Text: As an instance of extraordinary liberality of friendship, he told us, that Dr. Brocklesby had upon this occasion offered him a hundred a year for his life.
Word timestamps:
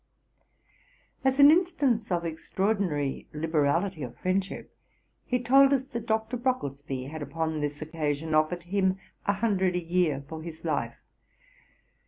As 1.23 1.39
an 1.39 1.51
instance 1.51 2.11
of 2.11 2.25
extraordinary 2.25 3.27
liberality 3.33 4.01
of 4.01 4.17
friendship, 4.17 4.75
he 5.27 5.39
told 5.39 5.73
us, 5.73 5.83
that 5.83 6.07
Dr. 6.07 6.37
Brocklesby 6.37 7.03
had 7.03 7.21
upon 7.21 7.61
this 7.61 7.83
occasion 7.83 8.33
offered 8.33 8.63
him 8.63 8.97
a 9.27 9.33
hundred 9.33 9.75
a 9.75 9.79
year 9.83 10.23
for 10.27 10.41
his 10.41 10.65
life. 10.65 10.97